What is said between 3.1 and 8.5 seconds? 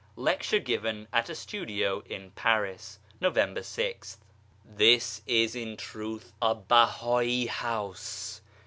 November 6th. TPHIS is in truth a Bahai House.